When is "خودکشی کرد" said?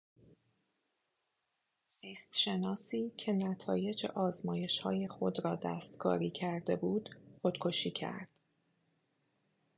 7.41-8.27